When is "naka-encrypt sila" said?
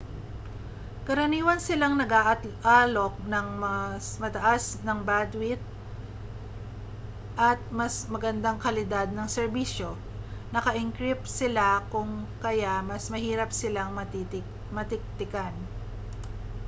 10.53-11.67